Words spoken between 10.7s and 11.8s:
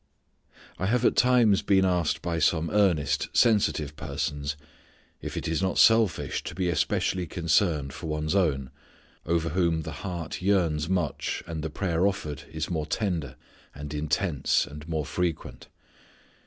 much, and the